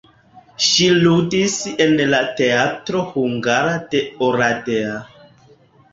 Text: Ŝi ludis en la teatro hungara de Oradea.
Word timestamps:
Ŝi 0.67 0.87
ludis 1.03 1.57
en 1.85 1.93
la 2.13 2.23
teatro 2.41 3.05
hungara 3.13 3.79
de 3.93 4.03
Oradea. 4.29 4.99